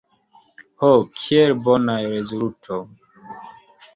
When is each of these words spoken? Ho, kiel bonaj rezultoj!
Ho, 0.83 0.87
kiel 1.19 1.53
bonaj 1.67 1.99
rezultoj! 2.15 2.79